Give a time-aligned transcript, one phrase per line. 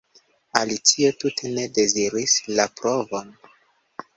[0.61, 3.31] Alicio tute ne deziris la provon.